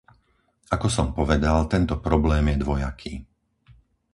Ako 0.75 0.87
som 0.97 1.07
povedal, 1.19 1.57
tento 1.73 1.95
problém 2.07 2.45
je 2.51 2.57
dvojaký. 2.63 3.13